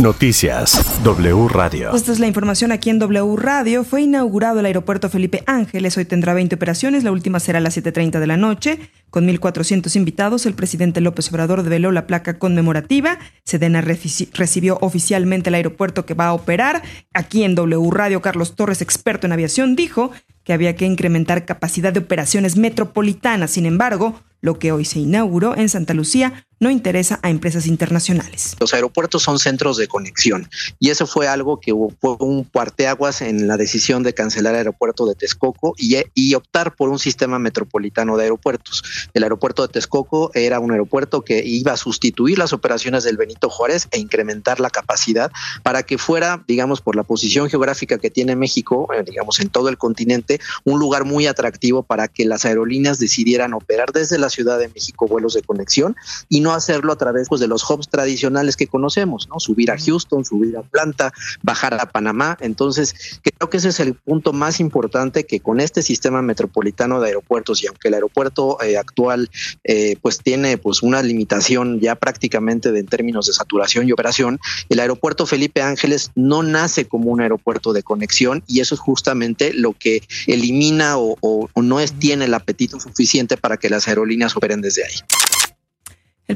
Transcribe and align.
Noticias 0.00 1.02
W 1.02 1.48
Radio. 1.48 1.92
Esta 1.92 2.12
es 2.12 2.20
la 2.20 2.28
información 2.28 2.70
aquí 2.70 2.88
en 2.88 3.00
W 3.00 3.34
Radio. 3.36 3.82
Fue 3.82 4.02
inaugurado 4.02 4.60
el 4.60 4.66
aeropuerto 4.66 5.10
Felipe 5.10 5.42
Ángeles. 5.46 5.96
Hoy 5.96 6.04
tendrá 6.04 6.34
20 6.34 6.54
operaciones. 6.54 7.02
La 7.02 7.10
última 7.10 7.40
será 7.40 7.58
a 7.58 7.60
las 7.60 7.76
7.30 7.76 8.20
de 8.20 8.26
la 8.28 8.36
noche. 8.36 8.78
Con 9.10 9.26
1.400 9.26 9.96
invitados, 9.96 10.46
el 10.46 10.54
presidente 10.54 11.00
López 11.00 11.28
Obrador 11.30 11.64
develó 11.64 11.90
la 11.90 12.06
placa 12.06 12.38
conmemorativa. 12.38 13.18
Sedena 13.44 13.80
recibió 13.80 14.78
oficialmente 14.82 15.50
el 15.50 15.54
aeropuerto 15.56 16.06
que 16.06 16.14
va 16.14 16.28
a 16.28 16.32
operar. 16.32 16.82
Aquí 17.12 17.42
en 17.42 17.56
W 17.56 17.90
Radio, 17.90 18.22
Carlos 18.22 18.54
Torres, 18.54 18.82
experto 18.82 19.26
en 19.26 19.32
aviación, 19.32 19.74
dijo 19.74 20.12
que 20.44 20.52
había 20.52 20.76
que 20.76 20.84
incrementar 20.84 21.44
capacidad 21.44 21.92
de 21.92 22.00
operaciones 22.00 22.56
metropolitanas. 22.56 23.50
Sin 23.50 23.66
embargo, 23.66 24.20
lo 24.40 24.60
que 24.60 24.70
hoy 24.70 24.84
se 24.84 25.00
inauguró 25.00 25.56
en 25.56 25.68
Santa 25.68 25.92
Lucía 25.92 26.46
no 26.60 26.70
interesa 26.70 27.20
a 27.22 27.30
empresas 27.30 27.66
internacionales. 27.66 28.56
Los 28.60 28.74
aeropuertos 28.74 29.22
son 29.22 29.38
centros 29.38 29.76
de 29.76 29.88
conexión 29.88 30.48
y 30.78 30.90
eso 30.90 31.06
fue 31.06 31.28
algo 31.28 31.60
que 31.60 31.72
fue 32.00 32.16
un 32.20 32.44
parteaguas 32.44 33.22
en 33.22 33.46
la 33.46 33.56
decisión 33.56 34.02
de 34.02 34.14
cancelar 34.14 34.54
el 34.54 34.58
aeropuerto 34.58 35.06
de 35.06 35.14
Texcoco 35.14 35.74
y, 35.76 35.96
y, 36.14 36.34
optar 36.34 36.74
por 36.74 36.88
un 36.88 36.98
sistema 36.98 37.38
metropolitano 37.38 38.16
de 38.16 38.24
aeropuertos. 38.24 38.82
El 39.14 39.22
aeropuerto 39.22 39.66
de 39.66 39.72
Texcoco 39.72 40.30
era 40.34 40.60
un 40.60 40.72
aeropuerto 40.72 41.22
que 41.22 41.42
iba 41.44 41.72
a 41.72 41.76
sustituir 41.76 42.38
las 42.38 42.52
operaciones 42.52 43.04
del 43.04 43.16
Benito 43.16 43.50
Juárez 43.50 43.88
e 43.90 43.98
incrementar 43.98 44.60
la 44.60 44.70
capacidad 44.70 45.30
para 45.62 45.82
que 45.82 45.98
fuera, 45.98 46.44
digamos, 46.46 46.80
por 46.80 46.96
la 46.96 47.02
posición 47.02 47.48
geográfica 47.48 47.98
que 47.98 48.10
tiene 48.10 48.36
México, 48.36 48.88
eh, 48.94 49.02
digamos, 49.04 49.40
en 49.40 49.48
todo 49.48 49.68
el 49.68 49.78
continente, 49.78 50.40
un 50.64 50.78
lugar 50.78 51.04
muy 51.04 51.26
atractivo 51.26 51.82
para 51.82 52.08
que 52.08 52.24
las 52.24 52.44
aerolíneas 52.44 52.98
decidieran 52.98 53.54
operar 53.54 53.92
desde 53.92 54.18
la 54.18 54.30
Ciudad 54.30 54.58
de 54.58 54.68
México 54.68 55.06
vuelos 55.06 55.34
de 55.34 55.42
conexión 55.42 55.96
y 56.28 56.40
no 56.40 56.47
hacerlo 56.52 56.92
a 56.92 56.96
través 56.96 57.28
pues, 57.28 57.40
de 57.40 57.48
los 57.48 57.68
hubs 57.68 57.88
tradicionales 57.88 58.56
que 58.56 58.66
conocemos, 58.66 59.28
¿no? 59.28 59.40
Subir 59.40 59.70
a 59.70 59.78
Houston, 59.78 60.24
subir 60.24 60.56
a 60.56 60.60
Atlanta, 60.60 61.12
bajar 61.42 61.74
a 61.74 61.86
Panamá. 61.86 62.36
Entonces, 62.40 63.20
creo 63.22 63.50
que 63.50 63.58
ese 63.58 63.68
es 63.68 63.80
el 63.80 63.94
punto 63.94 64.32
más 64.32 64.60
importante 64.60 65.24
que 65.24 65.40
con 65.40 65.60
este 65.60 65.82
sistema 65.82 66.22
metropolitano 66.22 67.00
de 67.00 67.08
aeropuertos 67.08 67.62
y 67.62 67.66
aunque 67.66 67.88
el 67.88 67.94
aeropuerto 67.94 68.60
eh, 68.62 68.76
actual 68.76 69.30
eh, 69.64 69.96
pues 70.00 70.18
tiene 70.18 70.58
pues 70.58 70.82
una 70.82 71.02
limitación 71.02 71.80
ya 71.80 71.94
prácticamente 71.94 72.72
de, 72.72 72.80
en 72.80 72.86
términos 72.86 73.26
de 73.26 73.32
saturación 73.32 73.88
y 73.88 73.92
operación, 73.92 74.38
el 74.68 74.80
aeropuerto 74.80 75.26
Felipe 75.26 75.62
Ángeles 75.62 76.10
no 76.14 76.42
nace 76.42 76.86
como 76.86 77.10
un 77.10 77.20
aeropuerto 77.20 77.72
de 77.72 77.82
conexión 77.82 78.42
y 78.46 78.60
eso 78.60 78.74
es 78.74 78.80
justamente 78.80 79.52
lo 79.52 79.72
que 79.72 80.02
elimina 80.26 80.98
o, 80.98 81.16
o 81.20 81.62
no 81.62 81.80
es, 81.80 81.92
tiene 81.92 82.26
el 82.26 82.34
apetito 82.34 82.80
suficiente 82.80 83.36
para 83.36 83.56
que 83.56 83.70
las 83.70 83.88
aerolíneas 83.88 84.36
operen 84.36 84.60
desde 84.60 84.84
ahí. 84.84 85.27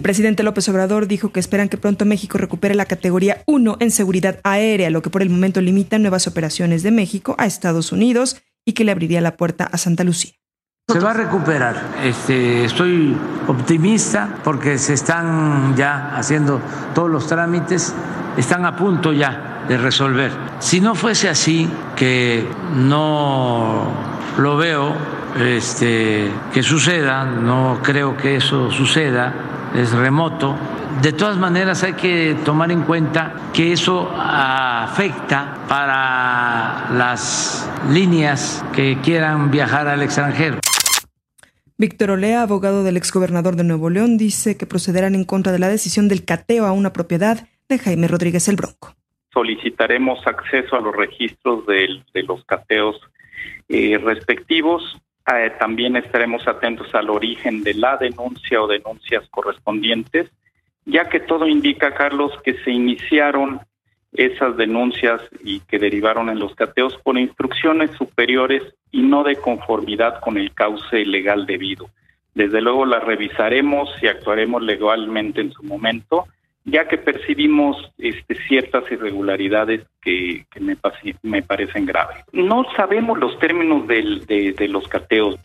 Presidente 0.02 0.42
López 0.42 0.68
Obrador 0.68 1.06
dijo 1.06 1.32
que 1.32 1.40
esperan 1.40 1.68
que 1.68 1.76
pronto 1.76 2.04
México 2.04 2.38
recupere 2.38 2.74
la 2.74 2.86
categoría 2.86 3.42
1 3.46 3.76
en 3.80 3.90
seguridad 3.90 4.40
aérea, 4.44 4.90
lo 4.90 5.02
que 5.02 5.10
por 5.10 5.22
el 5.22 5.30
momento 5.30 5.60
limita 5.60 5.98
nuevas 5.98 6.26
operaciones 6.26 6.82
de 6.82 6.90
México 6.90 7.34
a 7.38 7.46
Estados 7.46 7.92
Unidos 7.92 8.42
y 8.64 8.72
que 8.72 8.84
le 8.84 8.92
abriría 8.92 9.20
la 9.20 9.36
puerta 9.36 9.64
a 9.64 9.76
Santa 9.78 10.04
Lucía. 10.04 10.32
Se 10.88 10.98
va 10.98 11.12
a 11.12 11.14
recuperar. 11.14 11.80
Este, 12.02 12.64
estoy 12.64 13.16
optimista 13.46 14.40
porque 14.42 14.78
se 14.78 14.94
están 14.94 15.76
ya 15.76 16.16
haciendo 16.16 16.60
todos 16.94 17.10
los 17.10 17.26
trámites, 17.26 17.94
están 18.36 18.64
a 18.66 18.76
punto 18.76 19.12
ya 19.12 19.64
de 19.68 19.78
resolver. 19.78 20.32
Si 20.58 20.80
no 20.80 20.94
fuese 20.94 21.28
así, 21.28 21.68
que 21.94 22.46
no 22.74 23.92
lo 24.38 24.56
veo 24.56 24.94
este, 25.38 26.30
que 26.52 26.62
suceda, 26.62 27.24
no 27.24 27.78
creo 27.82 28.16
que 28.16 28.36
eso 28.36 28.70
suceda, 28.70 29.32
es 29.74 29.92
remoto. 29.92 30.56
De 31.00 31.12
todas 31.12 31.36
maneras 31.36 31.82
hay 31.82 31.94
que 31.94 32.36
tomar 32.44 32.70
en 32.70 32.82
cuenta 32.82 33.34
que 33.52 33.72
eso 33.72 34.10
afecta 34.14 35.58
para 35.68 36.90
las 36.92 37.70
líneas 37.90 38.64
que 38.74 38.98
quieran 39.02 39.50
viajar 39.50 39.88
al 39.88 40.02
extranjero. 40.02 40.58
Víctor 41.78 42.10
Olea, 42.10 42.42
abogado 42.42 42.84
del 42.84 42.96
exgobernador 42.96 43.56
de 43.56 43.64
Nuevo 43.64 43.90
León, 43.90 44.16
dice 44.18 44.56
que 44.56 44.66
procederán 44.66 45.14
en 45.14 45.24
contra 45.24 45.50
de 45.50 45.58
la 45.58 45.68
decisión 45.68 46.08
del 46.08 46.24
cateo 46.24 46.66
a 46.66 46.72
una 46.72 46.92
propiedad 46.92 47.48
de 47.68 47.78
Jaime 47.78 48.06
Rodríguez 48.06 48.46
el 48.48 48.56
Bronco. 48.56 48.94
Solicitaremos 49.32 50.24
acceso 50.26 50.76
a 50.76 50.80
los 50.80 50.94
registros 50.94 51.66
de, 51.66 51.88
los 52.22 52.44
cateos 52.44 53.00
eh, 53.68 53.98
respectivos 53.98 55.00
eh, 55.26 55.52
también 55.58 55.96
estaremos 55.96 56.46
atentos 56.48 56.92
al 56.94 57.10
origen 57.10 57.62
de 57.62 57.74
la 57.74 57.96
denuncia 57.96 58.62
o 58.62 58.66
denuncias 58.66 59.28
correspondientes, 59.30 60.30
ya 60.84 61.08
que 61.08 61.20
todo 61.20 61.46
indica, 61.46 61.94
Carlos, 61.94 62.32
que 62.44 62.54
se 62.64 62.72
iniciaron 62.72 63.60
esas 64.12 64.56
denuncias 64.56 65.22
y 65.42 65.60
que 65.60 65.78
derivaron 65.78 66.28
en 66.28 66.38
los 66.38 66.54
cateos 66.54 66.98
por 67.02 67.16
instrucciones 67.16 67.90
superiores 67.92 68.62
y 68.90 69.02
no 69.02 69.22
de 69.22 69.36
conformidad 69.36 70.20
con 70.20 70.36
el 70.36 70.52
cauce 70.52 71.06
legal 71.06 71.46
debido. 71.46 71.88
Desde 72.34 72.60
luego 72.60 72.84
las 72.84 73.04
revisaremos 73.04 73.90
y 74.02 74.08
actuaremos 74.08 74.62
legalmente 74.62 75.40
en 75.40 75.52
su 75.52 75.62
momento 75.62 76.26
ya 76.64 76.88
que 76.88 76.98
percibimos 76.98 77.76
este, 77.98 78.36
ciertas 78.48 78.84
irregularidades 78.90 79.82
que, 80.00 80.46
me, 80.60 80.76
me, 81.22 81.42
parecen 81.42 81.86
graves. 81.86 82.24
No 82.32 82.64
sabemos 82.76 83.18
los 83.18 83.38
términos 83.38 83.86
de, 83.86 84.54
de 84.56 84.68
los 84.68 84.88
cateos. 84.88 85.36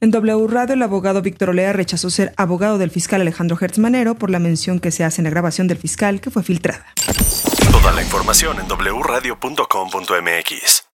En 0.00 0.10
W 0.10 0.46
Radio, 0.48 0.74
el 0.74 0.82
abogado 0.82 1.22
Víctor 1.22 1.50
Olea 1.50 1.72
rechazó 1.72 2.10
ser 2.10 2.32
abogado 2.36 2.76
del 2.76 2.90
fiscal 2.90 3.20
Alejandro 3.20 3.56
Hertz 3.60 3.78
Manero 3.78 4.16
por 4.16 4.30
la 4.30 4.40
mención 4.40 4.80
que 4.80 4.90
se 4.90 5.04
hace 5.04 5.20
en 5.20 5.24
la 5.24 5.30
grabación 5.30 5.68
del 5.68 5.78
fiscal 5.78 6.20
que 6.20 6.30
fue 6.30 6.42
filtrada. 6.42 6.86
Toda 7.70 7.92
la 7.92 8.02
información 8.02 8.56
en 8.58 8.66
wradio.com.mx. 8.66 10.81